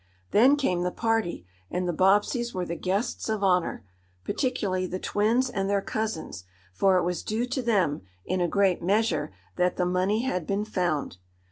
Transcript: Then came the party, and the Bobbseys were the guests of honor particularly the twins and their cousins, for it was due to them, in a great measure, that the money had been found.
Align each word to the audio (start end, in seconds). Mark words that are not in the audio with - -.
Then 0.31 0.55
came 0.55 0.81
the 0.81 0.89
party, 0.89 1.45
and 1.69 1.87
the 1.87 1.93
Bobbseys 1.93 2.55
were 2.55 2.65
the 2.65 2.75
guests 2.75 3.29
of 3.29 3.43
honor 3.43 3.85
particularly 4.23 4.87
the 4.87 4.97
twins 4.97 5.47
and 5.47 5.69
their 5.69 5.79
cousins, 5.83 6.43
for 6.73 6.97
it 6.97 7.03
was 7.03 7.21
due 7.21 7.45
to 7.45 7.61
them, 7.61 8.01
in 8.25 8.41
a 8.41 8.47
great 8.47 8.81
measure, 8.81 9.31
that 9.57 9.77
the 9.77 9.85
money 9.85 10.23
had 10.23 10.47
been 10.47 10.65
found. 10.65 11.17